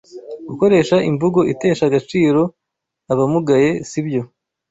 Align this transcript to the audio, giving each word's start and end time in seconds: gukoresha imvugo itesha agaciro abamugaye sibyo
gukoresha 0.49 0.95
imvugo 1.09 1.39
itesha 1.53 1.83
agaciro 1.89 2.41
abamugaye 3.11 3.69
sibyo 3.89 4.21